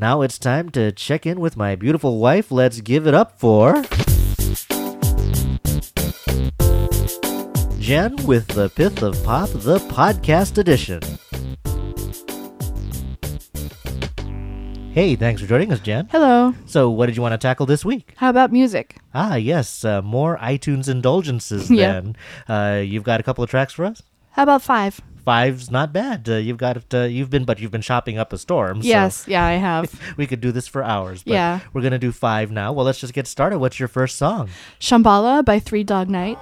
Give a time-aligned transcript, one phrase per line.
[0.00, 2.52] Now it's time to check in with my beautiful wife.
[2.52, 3.82] Let's give it up for.
[7.80, 11.00] Jen with the Pith of Pop, the podcast edition.
[14.92, 16.06] Hey, thanks for joining us, Jen.
[16.12, 16.54] Hello.
[16.66, 18.14] So, what did you want to tackle this week?
[18.18, 18.98] How about music?
[19.14, 21.66] Ah, yes, uh, more iTunes indulgences.
[21.76, 22.14] Then
[22.46, 24.00] uh, you've got a couple of tracks for us.
[24.30, 25.00] How about five?
[25.28, 26.26] Five's not bad.
[26.26, 28.80] Uh, you've got uh, you've been, but you've been shopping up a storm.
[28.80, 29.92] so Yes, yeah, I have.
[30.16, 31.22] we could do this for hours.
[31.22, 31.60] But Yeah.
[31.74, 32.72] we're gonna do five now.
[32.72, 33.58] Well, let's just get started.
[33.58, 34.48] What's your first song?
[34.80, 36.38] Shambhala by Three Dog Night.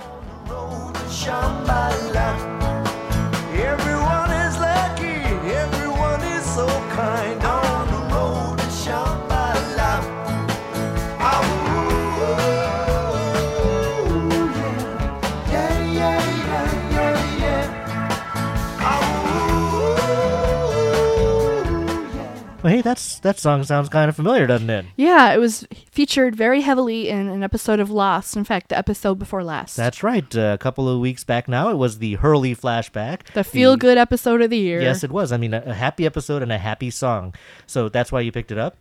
[22.67, 24.87] Well, hey, that's that song sounds kind of familiar, doesn't it?
[24.97, 28.37] Yeah, it was featured very heavily in an episode of Lost.
[28.37, 29.77] In fact, the episode before last.
[29.77, 30.35] That's right.
[30.35, 33.33] Uh, a couple of weeks back now, it was the Hurley flashback.
[33.35, 34.81] the feel good episode of the year.
[34.81, 35.31] Yes, it was.
[35.31, 37.37] I mean, a, a happy episode and a happy song.
[37.69, 38.77] So that's why you picked it up.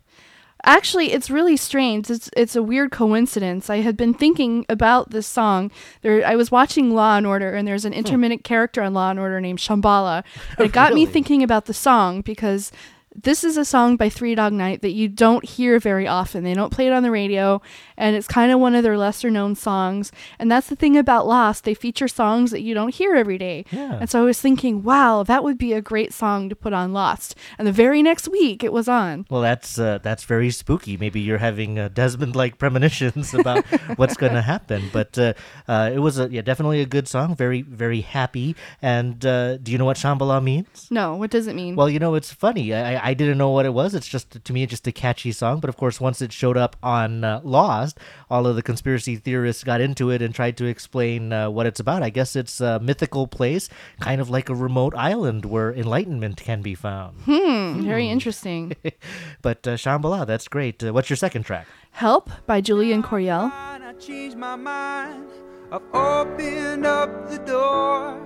[0.64, 2.10] Actually, it's really strange.
[2.10, 3.70] It's it's a weird coincidence.
[3.70, 5.70] I had been thinking about this song.
[6.02, 9.20] There, I was watching Law and Order, and there's an intermittent character on Law and
[9.20, 10.24] Order named Shambhala.
[10.58, 12.72] And it got me thinking about the song because
[13.22, 16.44] this is a song by Three Dog Night that you don't hear very often.
[16.44, 17.62] They don't play it on the radio,
[17.96, 20.12] and it's kind of one of their lesser known songs.
[20.38, 21.64] And that's the thing about Lost.
[21.64, 23.64] They feature songs that you don't hear every day.
[23.70, 23.98] Yeah.
[24.00, 26.92] And so I was thinking, wow, that would be a great song to put on
[26.92, 27.34] Lost.
[27.58, 29.26] And the very next week, it was on.
[29.30, 30.96] Well, that's uh, that's very spooky.
[30.96, 33.64] Maybe you're having uh, Desmond-like premonitions about
[33.96, 34.90] what's going to happen.
[34.92, 35.34] But uh,
[35.68, 37.34] uh, it was a, yeah, definitely a good song.
[37.34, 38.56] Very very happy.
[38.82, 40.88] And uh, do you know what Shambhala means?
[40.90, 41.76] No, what does it mean?
[41.76, 42.74] Well, you know, it's funny.
[42.74, 43.94] I, I didn't know what it was.
[43.94, 45.60] It's just to me, just a catchy song.
[45.60, 47.98] But of course, once it showed up on uh, Lost,
[48.30, 51.80] all of the conspiracy theorists got into it and tried to explain uh, what it's
[51.80, 52.02] about.
[52.02, 53.68] I guess it's a mythical place,
[54.00, 57.16] kind of like a remote island where enlightenment can be found.
[57.24, 58.74] Hmm, very interesting.
[59.42, 60.82] but uh, Shambhala, that's great.
[60.82, 61.66] Uh, what's your second track?
[61.92, 63.50] Help by Julian Coryell.
[63.52, 65.30] I changed my mind.
[65.72, 68.20] I've opened up the door.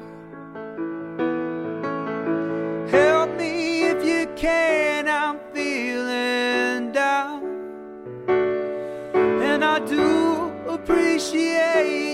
[2.90, 3.29] Help me if you
[4.36, 5.08] can.
[5.08, 7.42] I'm feeling down.
[9.42, 12.09] And I do appreciate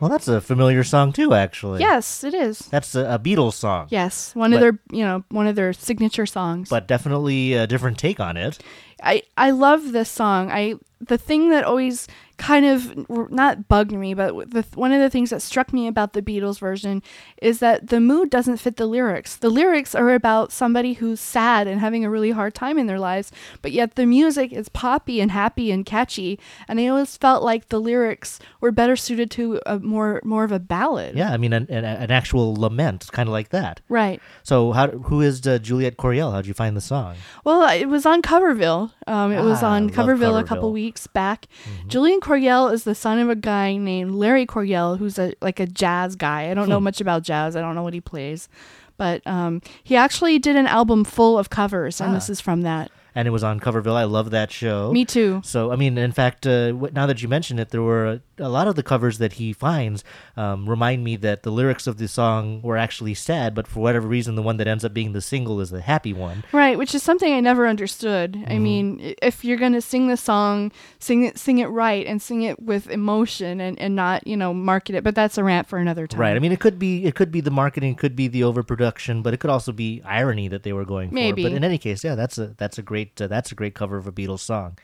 [0.00, 1.80] Well, that's a familiar song too, actually.
[1.80, 2.60] Yes, it is.
[2.60, 3.86] That's a, a Beatles song.
[3.90, 6.70] Yes, one of their, you know, one of their signature songs.
[6.70, 8.58] But definitely a different take on it.
[9.02, 10.50] I I love this song.
[10.50, 12.06] I the thing that always
[12.36, 16.14] kind of not bugged me, but the, one of the things that struck me about
[16.14, 17.02] the Beatles version
[17.40, 19.36] is that the mood doesn't fit the lyrics.
[19.36, 22.98] The lyrics are about somebody who's sad and having a really hard time in their
[22.98, 23.30] lives,
[23.60, 26.38] but yet the music is poppy and happy and catchy.
[26.66, 30.52] And I always felt like the lyrics were better suited to a more more of
[30.52, 31.16] a ballad.
[31.16, 33.80] Yeah, I mean, an, an, an actual lament, kind of like that.
[33.90, 34.20] Right.
[34.42, 36.32] So, how who is uh, Juliet Coryell?
[36.32, 37.16] How'd you find the song?
[37.44, 38.89] Well, it was on Coverville.
[39.06, 41.46] Um, it was Ah, on love Coverville, a couple weeks back.
[41.86, 45.66] Julian Coryell is the son of a guy named Larry Coryell, who's a like a
[45.66, 46.50] jazz guy.
[46.50, 47.56] I don't know much about jazz.
[47.56, 48.48] I don't know what he plays,
[48.96, 52.90] but um, he actually did an album full of covers, and this is from that.
[53.12, 53.96] And it was on Coverville.
[53.96, 54.92] I love that show.
[54.92, 55.40] Me too.
[55.44, 58.66] So, I mean, in fact, uh, now that you mention it, there were a, lot
[58.68, 60.02] of the covers that he finds
[60.36, 64.08] um, remind me that the lyrics of the song were actually sad, but for whatever
[64.08, 66.42] reason, the one that ends up being the single is the happy one.
[66.52, 68.36] Right, which is something I never understood.
[68.36, 68.62] I Mm-hmm.
[68.62, 72.60] mean, if you're gonna sing the song, sing it, sing it right, and sing it
[72.62, 75.04] with emotion, and, and not you know market it.
[75.04, 76.20] But that's a rant for another time.
[76.20, 76.36] Right.
[76.36, 79.34] I mean, it could be it could be the marketing, could be the overproduction, but
[79.34, 81.42] it could also be irony that they were going Maybe.
[81.42, 81.48] for.
[81.50, 83.96] But in any case, yeah, that's a that's a great uh, that's a great cover
[83.96, 84.78] of a Beatles song.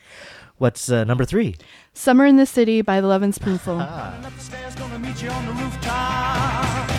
[0.57, 1.55] What's uh, number three?
[1.93, 3.77] Summer in the City by the Lovin' Spoonful.
[3.79, 4.17] Ah.
[4.25, 6.89] Up the stairs, gonna meet you on the rooftop.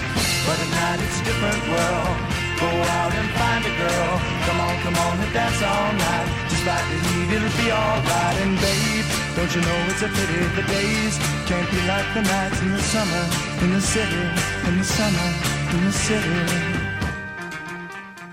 [0.47, 2.17] But at night it's a different world.
[2.63, 4.13] Go out and find a girl.
[4.47, 6.29] Come on, come on and dance all night.
[6.51, 8.37] Just like the heat, it'll be alright.
[8.47, 11.19] And babe, don't you know it's a pity the days
[11.51, 13.25] can't be like the nights in the summer,
[13.63, 14.23] in the city,
[14.71, 15.29] in the summer,
[15.75, 16.89] in the city.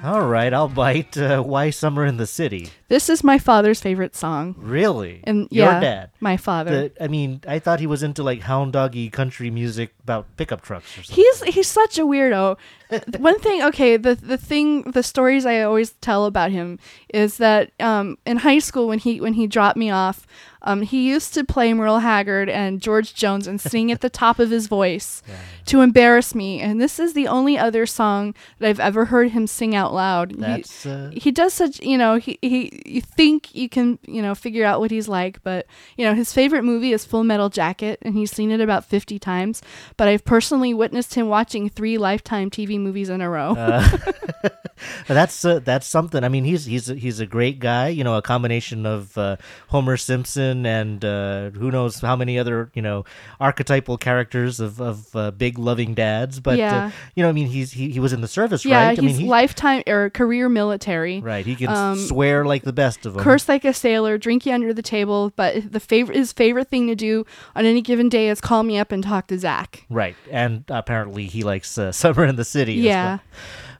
[0.03, 1.17] All right, I'll bite.
[1.17, 2.69] Uh, why summer in the city?
[2.87, 4.53] This is my father's favorite song.
[4.57, 5.21] Really?
[5.23, 6.09] And Your yeah, dad.
[6.19, 6.89] my father.
[6.89, 10.61] The, I mean, I thought he was into like hound doggy country music about pickup
[10.61, 11.23] trucks or something.
[11.23, 12.57] He's he's such a weirdo.
[13.17, 16.77] One thing, okay, the the thing, the stories I always tell about him
[17.11, 20.27] is that um, in high school when he when he dropped me off,
[20.61, 24.37] um, he used to play Merle Haggard and George Jones and sing at the top
[24.37, 25.23] of his voice
[25.65, 26.61] to embarrass me.
[26.61, 30.31] And this is the only other song that I've ever heard him sing out loud.
[30.33, 34.21] He- That's uh, he does such you know he, he you think you can you
[34.21, 35.65] know figure out what he's like but
[35.97, 39.19] you know his favorite movie is full metal jacket and he's seen it about 50
[39.19, 39.61] times
[39.97, 43.53] but i've personally witnessed him watching three lifetime tv movies in a row
[45.07, 46.23] that's uh, that's something.
[46.23, 47.87] I mean, he's he's a, he's a great guy.
[47.89, 49.37] You know, a combination of uh,
[49.69, 53.05] Homer Simpson and uh, who knows how many other you know
[53.39, 56.39] archetypal characters of of uh, big loving dads.
[56.39, 56.85] But Yeah.
[56.87, 58.89] uh, you know, I mean, he's he, he was in the service, yeah right?
[58.91, 61.45] he's I mean, he, lifetime or career military right.
[61.45, 63.23] He can um, swear like the best of them.
[63.23, 66.87] curse like a sailor drink you under the table but the favorite his favorite thing
[66.87, 67.25] to do
[67.55, 71.25] on any given day is call me up and talk to zach Right, and apparently
[71.27, 72.79] he likes uh, summer in the city.
[72.79, 73.05] as Yeah.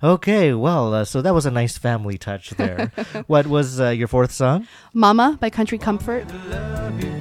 [0.04, 0.14] well.
[0.16, 2.92] Okay, well, uh, so that was a nice family touch there.
[3.28, 4.68] what was uh, your fourth song?
[4.94, 7.12] mama by country comfort love you.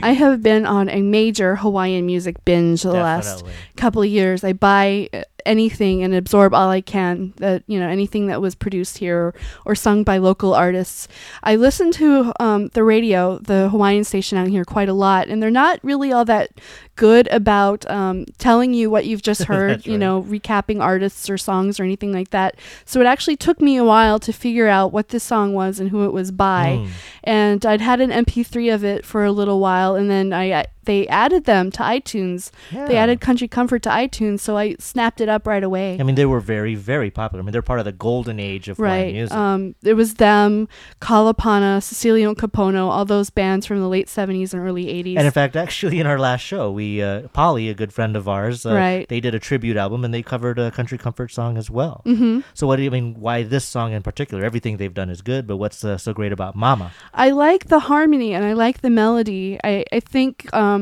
[0.00, 3.52] I have been on a major Hawaiian music binge the last Definitely.
[3.84, 4.42] Couple of years.
[4.42, 8.54] I buy uh, anything and absorb all I can that you know anything that was
[8.54, 9.34] produced here or,
[9.66, 11.06] or sung by local artists.
[11.42, 15.42] I listen to um, the radio, the Hawaiian station out here, quite a lot, and
[15.42, 16.48] they're not really all that
[16.96, 19.84] good about um, telling you what you've just heard.
[19.84, 20.00] You right.
[20.00, 22.56] know, recapping artists or songs or anything like that.
[22.86, 25.90] So it actually took me a while to figure out what this song was and
[25.90, 26.86] who it was by Hmm.
[27.24, 30.66] and I'd had an MP3 of it for a little while, and then I, I
[30.84, 32.50] they added them to iTunes.
[32.70, 32.86] Yeah.
[32.86, 35.96] They added Country Comfort to iTunes, so I snapped it up right away.
[35.98, 37.42] I mean, they were very, very popular.
[37.42, 39.12] I mean, they're part of the golden age of right.
[39.12, 39.36] music.
[39.36, 40.68] Um, it was them,
[41.00, 45.16] Kalapana, Cecilio Kapono, all those bands from the late '70s and early '80s.
[45.16, 48.28] and in fact, actually, in our last show, we uh, Polly, a good friend of
[48.28, 49.08] ours, uh, Right.
[49.08, 52.02] they did a tribute album and they covered a country comfort song as well.
[52.06, 52.40] Mm-hmm.
[52.54, 53.14] So, what do you mean?
[53.18, 54.44] Why this song in particular?
[54.44, 56.92] Everything they've done is good, but what's uh, so great about Mama?
[57.12, 59.58] I like the harmony and I like the melody.
[59.62, 60.73] I, I think um,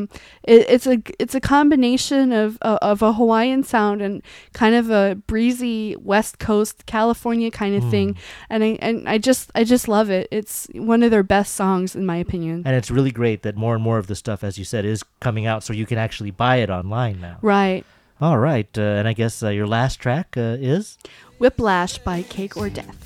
[0.45, 4.23] it, it's a it's a combination of uh, of a Hawaiian sound and
[4.53, 8.17] kind of a breezy West Coast California kind of thing.
[8.51, 10.29] And I and I just I just love it.
[10.31, 12.63] It's one of their best songs in my opinion.
[12.65, 15.03] And it's really great that more and more of the stuff, as you said, is
[15.21, 17.39] coming out, so you can actually buy it online now.
[17.43, 17.85] Right.
[18.21, 20.97] All right, uh, and I guess uh, your last track uh, is
[21.41, 22.97] Whiplash by Cake or Death.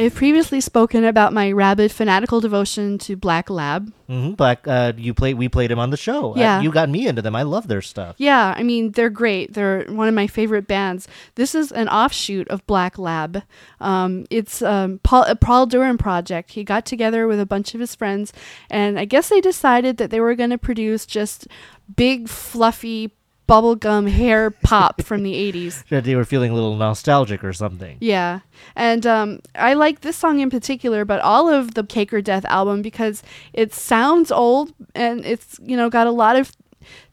[0.00, 3.92] I have previously spoken about my rabid fanatical devotion to Black Lab.
[4.06, 4.66] hmm Black.
[4.66, 5.34] Uh, you played.
[5.34, 6.32] We played him on the show.
[6.34, 6.62] Uh, Yeah.
[6.62, 7.36] you got me into them.
[7.36, 8.16] I love their stuff.
[8.16, 9.52] Yeah, I mean, they're great.
[9.52, 11.06] They're one of my favorite bands.
[11.34, 13.42] This is an offshoot of Black Lab.
[13.78, 16.52] Um, it's um, Paul, a Paul Durham project.
[16.52, 18.32] He got together with a bunch of his friends,
[18.70, 21.46] and I guess they decided that they were going to produce just
[21.94, 23.10] big, fluffy,
[23.50, 25.84] bubblegum hair pop from the 80s.
[25.90, 27.96] That They were feeling a little nostalgic or something.
[28.00, 28.40] Yeah.
[28.76, 32.44] And um, I like this song in particular, but all of the Cake or Death
[32.44, 36.52] album because it sounds old and it's, you know, got a lot of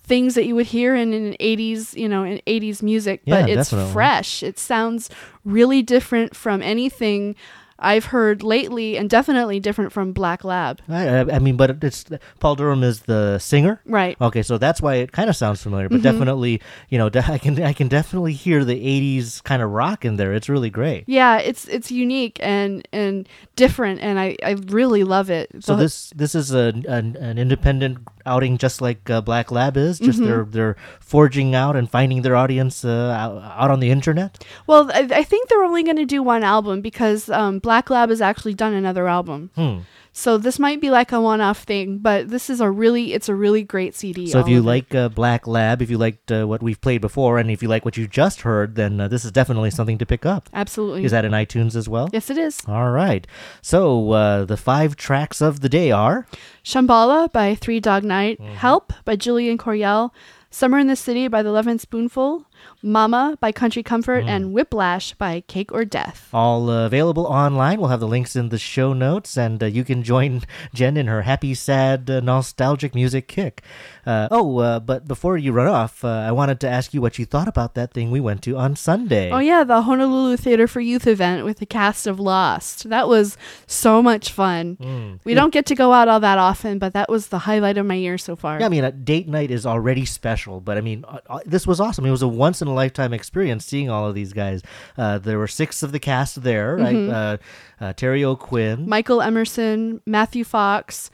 [0.03, 3.49] things that you would hear in an 80s, you know, in 80s music, yeah, but
[3.49, 3.93] it's definitely.
[3.93, 4.43] fresh.
[4.43, 5.09] It sounds
[5.43, 7.35] really different from anything
[7.79, 10.81] I've heard lately and definitely different from Black Lab.
[10.89, 12.05] I, I, mean, but it's
[12.39, 13.81] Paul Durham is the singer.
[13.85, 14.17] Right.
[14.19, 16.03] Okay, so that's why it kind of sounds familiar, but Mm-hmm.
[16.03, 20.05] definitely, you know, de- I can I can definitely hear the '80s kind of rock
[20.05, 20.33] in there.
[20.33, 21.03] It's really great.
[21.07, 25.49] Yeah, it's it's unique and and different and I, I really love it.
[25.59, 29.77] So The- this this is a, an, an independent outing, just like uh, Black Lab
[29.77, 29.97] is.
[29.99, 30.27] Just Mm-hmm.
[30.27, 34.43] they're they're forging out and finding their audience uh, out, out on the internet.
[34.67, 38.09] Well, I, I think they're only going to do one album because um, Black Lab
[38.09, 39.49] has actually done another album.
[39.55, 39.79] Hmm.
[40.17, 43.35] So this might be like a one-off thing, but this is a really, it's a
[43.35, 44.25] really great CD.
[44.25, 47.37] So if you like uh, Black Lab, if you liked uh, what we've played before,
[47.37, 50.07] and if you like what you just heard, then uh, this is definitely something to
[50.07, 50.49] pick up.
[50.55, 52.09] absolutely, Is that in iTunes as well?
[52.11, 52.63] yes, it is.
[52.67, 53.27] All right.
[53.61, 56.25] So uh, the five tracks of the day are
[56.63, 58.55] Shambhala by Three Dog Night, Mm-hmm.
[58.55, 60.11] Help by Julian Coryell,
[60.49, 62.46] Summer in the City by the Lovin' Spoonful,
[62.83, 66.29] Mama by Country Comfort, and Whiplash by Cake or Death.
[66.31, 67.79] All uh, available online.
[67.79, 71.07] We'll have the links in the show notes, and uh, you can join Jen in
[71.07, 73.63] her happy, sad, uh, nostalgic music kick.
[74.05, 77.19] Uh, oh, uh, but before you run off, uh, I wanted to ask you what
[77.19, 79.31] you thought about that thing we went to on Sunday.
[79.31, 82.89] Oh yeah, the Honolulu Theater for Youth event with the cast of Lost.
[82.89, 85.19] That was so much fun.
[85.23, 87.85] We don't get to go out all that often, but that was the highlight of
[87.85, 88.59] my year so far.
[88.59, 91.03] Yeah, I mean, a date night is already special, but I mean,
[91.45, 92.05] this was awesome.
[92.05, 94.61] It was a once in a lifetime experience seeing all of these guys.
[94.97, 96.95] Uh, there were six of the cast there, right?
[96.95, 97.37] Uh,
[97.81, 101.11] uh, Terry O'Quinn, Michael Emerson, Matthew Fox,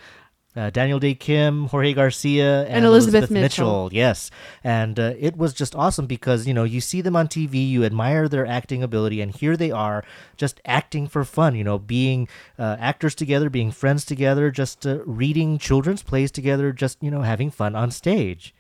[0.56, 3.90] uh, Daniel Dae Kim, Jorge Garcia, and, Elizabeth Mitchell.
[3.92, 4.30] Yes,
[4.64, 7.84] and uh, it was just awesome because you know you see them on TV, you
[7.84, 10.06] admire their acting ability, and here they are
[10.38, 11.56] just acting for fun.
[11.56, 12.28] You know, being
[12.60, 17.22] uh, actors together, being friends together, just uh, reading children's plays together, just you know
[17.22, 18.54] having fun on stage.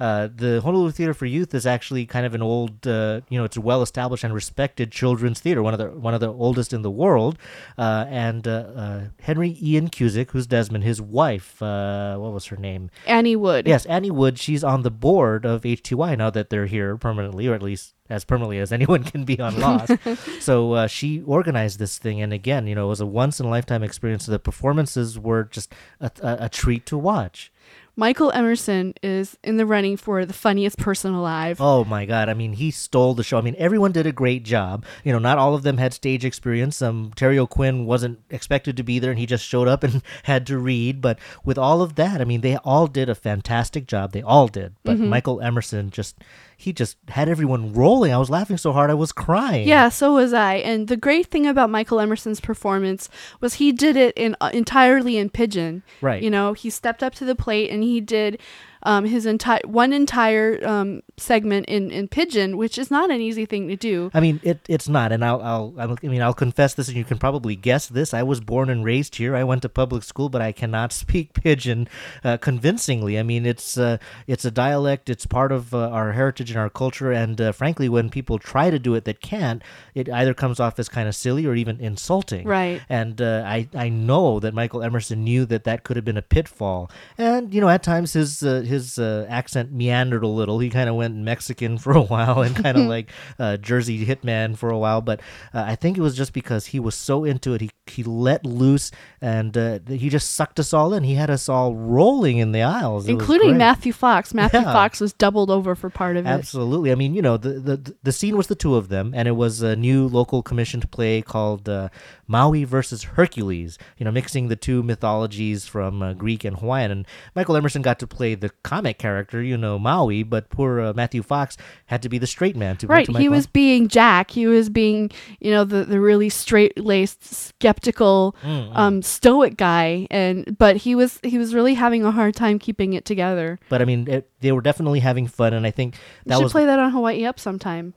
[0.00, 3.44] Uh, the Honolulu Theater for Youth is actually kind of an old, uh, you know,
[3.44, 6.82] it's a well-established and respected children's theater, one of the one of the oldest in
[6.82, 7.38] the world.
[7.78, 12.56] Uh, and uh, uh, Henry Ian Cusick, who's Desmond, his wife, uh, what was her
[12.56, 12.90] name?
[13.06, 13.66] Annie Wood.
[13.66, 14.38] Yes, Annie Wood.
[14.38, 18.24] She's on the board of HTY now that they're here permanently, or at least as
[18.24, 19.92] permanently as anyone can be on Lost.
[20.40, 23.46] so uh, she organized this thing, and again, you know, it was a once in
[23.46, 24.26] a lifetime experience.
[24.26, 27.52] The performances were just a, a, a treat to watch.
[27.96, 31.60] Michael Emerson is in the running for the funniest person alive.
[31.60, 32.28] Oh my god!
[32.28, 33.38] I mean, he stole the show.
[33.38, 34.84] I mean, everyone did a great job.
[35.04, 36.82] You know, not all of them had stage experience.
[36.82, 40.46] Um, Terry O'Quinn wasn't expected to be there, and he just showed up and had
[40.48, 41.00] to read.
[41.00, 44.12] But with all of that, I mean, they all did a fantastic job.
[44.12, 44.74] They all did.
[44.82, 46.16] But Michael Emerson just
[46.56, 48.12] he just had everyone rolling.
[48.12, 49.66] I was laughing so hard I was crying.
[49.68, 50.54] Yeah, so was I.
[50.54, 53.08] And the great thing about Michael Emerson's performance
[53.40, 55.82] was he did it in uh, entirely in pidgin.
[56.00, 56.22] Right.
[56.22, 58.40] You know, he stepped up to the plate and he did
[58.84, 63.46] um, his entire one entire um, segment in in pidgin, which is not an easy
[63.46, 64.10] thing to do.
[64.12, 67.04] I mean, it it's not, and I'll, I'll I'll mean I'll confess this, and you
[67.04, 68.12] can probably guess this.
[68.12, 69.34] I was born and raised here.
[69.34, 71.88] I went to public school, but I cannot speak pidgin
[72.22, 73.18] uh, convincingly.
[73.18, 75.08] I mean, it's uh, it's a dialect.
[75.08, 78.70] It's part of uh, our heritage and our culture, and uh, frankly, when people try
[78.70, 79.62] to do it that can't,
[79.94, 82.46] it either comes off as kind of silly or even insulting.
[82.46, 82.82] Right.
[82.88, 86.22] And uh, I I know that Michael Emerson knew that that could have been a
[86.22, 90.58] pitfall, and you know at times his uh, his uh, accent meandered a little.
[90.58, 94.56] He kind of went Mexican for a while and kind of like uh, Jersey hitman
[94.56, 95.00] for a while.
[95.00, 95.20] But
[95.52, 97.60] uh, I think it was just because he was so into it.
[97.60, 98.90] He he let loose
[99.20, 101.04] and uh, he just sucked us all in.
[101.04, 103.56] He had us all rolling in the aisles, It Including.
[103.58, 104.32] Matthew Fox.
[104.34, 104.72] Matthew Yeah.
[104.72, 106.28] Fox was doubled over for part of it.
[106.28, 106.90] Absolutely.
[106.92, 109.36] I mean, you know, the, the the scene was the two of them, and it
[109.36, 111.88] was a new local commissioned play called uh,
[112.26, 113.78] Maui versus Hercules.
[113.98, 116.90] You know, mixing the two mythologies from uh, Greek and Hawaiian.
[116.90, 120.92] And Michael Emerson got to play the comic character, you know, Maui, but poor uh,
[120.94, 122.76] Matthew Fox had to be the straight man.
[122.78, 124.30] To Right, to he was being Jack.
[124.30, 130.06] He was being, you know, the, the really straight laced, skeptical, Mm, um, stoic guy,
[130.10, 133.58] and but he was he was really having a hard time keeping it together.
[133.68, 136.52] But I mean, it, they were definitely having fun, and I think that should was
[136.52, 137.94] play that on Hawaii Up sometime.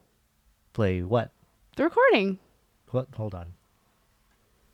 [0.73, 1.31] play what?
[1.75, 2.39] The recording.
[2.91, 3.07] What?
[3.15, 3.53] Hold on.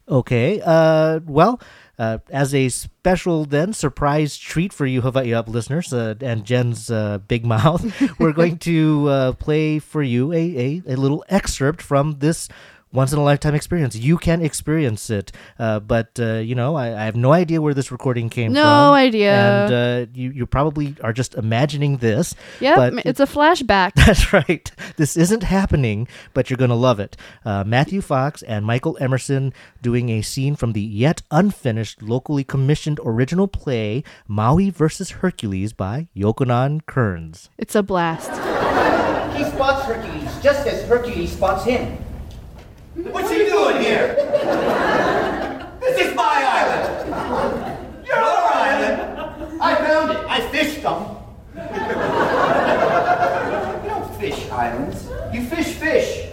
[0.08, 0.62] Okay.
[0.64, 1.20] Uh.
[1.26, 1.60] Well.
[2.00, 6.90] Uh, as a special then surprise treat for you Hawaii Up listeners uh, and Jen's
[6.90, 7.86] uh, big mouth,
[8.20, 12.50] we're going to uh, play for you a, a, a little excerpt from this
[12.94, 13.96] once in a lifetime experience.
[13.96, 17.74] You can experience it, uh, but uh, you know I, I have no idea where
[17.74, 18.70] this recording came No from.
[18.70, 19.34] No idea.
[19.34, 22.36] and uh, you you probably are just imagining this.
[22.60, 23.94] Yeah, it's a flashback.
[24.06, 24.72] that's right.
[24.96, 27.18] This isn't happening, but you're going to love it.
[27.44, 33.00] Uh, Matthew Fox and Michael Emerson doing a scene from the yet unfinished, locally commissioned
[33.04, 37.50] original play Maui versus Hercules by Yokonan Kearns.
[37.58, 38.30] It's a blast.
[39.38, 42.03] He spots Hercules just as Hercules spots him.
[42.96, 44.14] What's he doing here?
[45.80, 48.06] This is my island.
[48.06, 49.60] Your island?
[49.60, 50.18] I found it.
[50.28, 51.18] I fished them.
[53.84, 55.10] you don't fish islands.
[55.34, 56.30] You fish fish.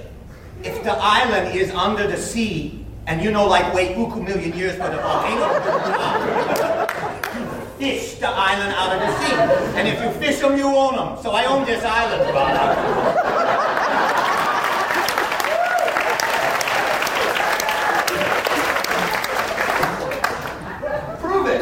[0.62, 4.76] If the island is under the sea, and you know, like wait uku million years
[4.76, 5.48] for the volcano,
[7.78, 9.32] fish the island out of the sea.
[9.78, 11.16] And if you fish them, you own them.
[11.22, 13.30] So I own this island, brother.
[21.20, 21.60] Prove it.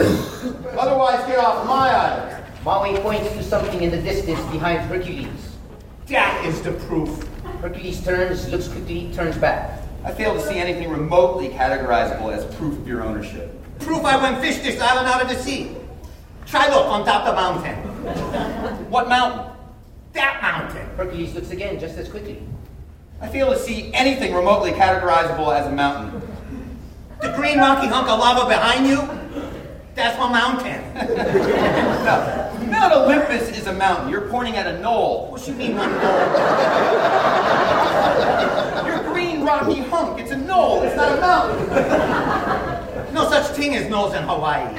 [1.48, 2.44] Otherwise, get off my island.
[2.64, 5.56] Maui points to something in the distance behind Hercules.
[6.06, 7.26] That is the proof.
[7.60, 9.82] Hercules turns, looks quickly, turns back.
[10.04, 13.54] I fail to see anything remotely categorizable as proof of your ownership.
[13.80, 15.76] Proof I went fish this island out of the sea.
[16.46, 18.90] Try look on top of the mountain.
[18.90, 19.52] What mountain?
[20.12, 20.86] That mountain.
[20.96, 22.42] Hercules looks again just as quickly.
[23.20, 26.22] I fail to see anything remotely categorizable as a mountain.
[27.20, 29.17] The green rocky hunk of lava behind you?
[29.98, 30.78] That's my mountain.
[32.08, 34.08] No, Mount Olympus is a mountain.
[34.08, 35.30] You're pointing at a knoll.
[35.30, 36.26] What do you mean, my knoll?
[38.86, 40.82] Your green rocky hunk, it's a knoll.
[40.84, 43.14] It's not a mountain.
[43.14, 44.72] No such thing as knolls in Hawaii.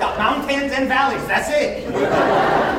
[0.00, 1.84] Got mountains and valleys, that's it.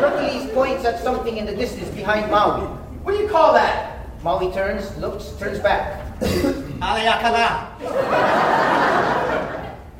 [0.02, 2.66] Hercules points at something in the distance behind Maui.
[3.04, 4.00] What do you call that?
[4.24, 6.20] Maui turns, looks, turns back.
[6.80, 8.47] Haleakala.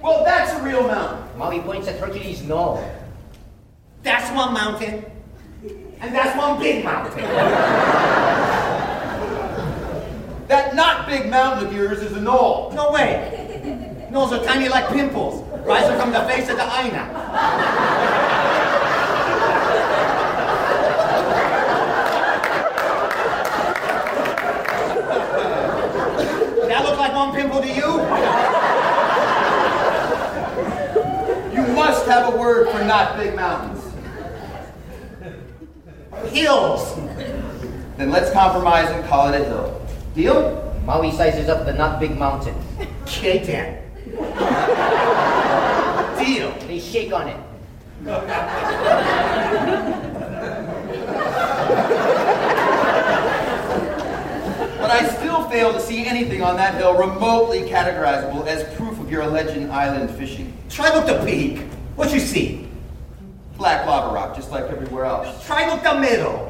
[0.08, 1.38] Well, that's a real mountain.
[1.38, 2.82] Maui points at Hercules' knoll.
[4.04, 5.04] That's one mountain.
[6.00, 7.24] And that's one big mountain.
[10.48, 12.72] That not big mountain of yours is a knoll.
[12.72, 14.08] No way.
[14.10, 17.04] Nose are tiny like pimples, rising from the face of the aina.
[26.70, 27.98] That look like one pimple to you?
[31.54, 33.84] You must have a word for not big mountains.
[36.32, 36.96] Hills.
[37.98, 39.82] Then let's compromise and call it a hill.
[40.16, 40.64] Deal?
[40.86, 42.56] Maui sizes up the not big mountain.
[43.06, 43.82] K-10.
[46.18, 46.52] Deal.
[46.68, 47.38] They shake on it.
[54.80, 59.12] But I still fail to see anything on that hill remotely categorizable as proof of
[59.12, 60.54] your alleged island fishing.
[60.70, 61.66] Try look the peak.
[61.98, 62.70] What you see?
[63.58, 65.46] Black lava rock, just like everywhere else.
[65.46, 66.47] Try look the middle.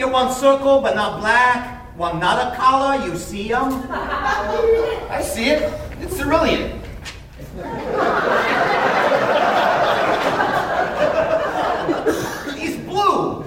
[0.00, 3.86] Get one circle but not black, one not a color, you see them?
[3.90, 5.70] I see it.
[6.00, 6.80] It's cerulean.
[12.56, 13.44] He's blue.